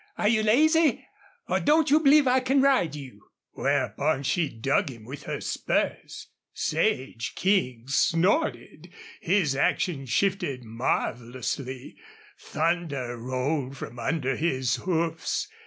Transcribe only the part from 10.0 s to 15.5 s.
shifted marvelously. Thunder rolled from under his hoofs.